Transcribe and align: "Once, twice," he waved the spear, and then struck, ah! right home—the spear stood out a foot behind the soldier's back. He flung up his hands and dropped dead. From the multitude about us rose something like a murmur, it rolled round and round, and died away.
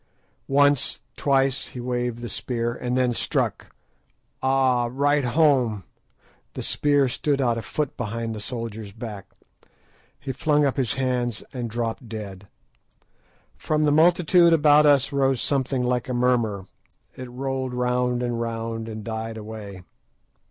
"Once, 0.47 0.99
twice," 1.15 1.67
he 1.67 1.79
waved 1.79 2.21
the 2.21 2.27
spear, 2.27 2.73
and 2.73 2.97
then 2.97 3.13
struck, 3.13 3.67
ah! 4.41 4.87
right 4.91 5.23
home—the 5.23 6.63
spear 6.63 7.07
stood 7.07 7.39
out 7.39 7.55
a 7.55 7.61
foot 7.61 7.95
behind 7.97 8.33
the 8.33 8.39
soldier's 8.39 8.93
back. 8.93 9.27
He 10.19 10.31
flung 10.31 10.65
up 10.65 10.75
his 10.77 10.95
hands 10.95 11.43
and 11.53 11.69
dropped 11.69 12.09
dead. 12.09 12.47
From 13.55 13.83
the 13.83 13.91
multitude 13.91 14.53
about 14.53 14.87
us 14.87 15.13
rose 15.13 15.39
something 15.39 15.83
like 15.83 16.09
a 16.09 16.15
murmur, 16.15 16.65
it 17.15 17.29
rolled 17.29 17.75
round 17.75 18.23
and 18.23 18.41
round, 18.41 18.89
and 18.89 19.03
died 19.03 19.37
away. 19.37 19.83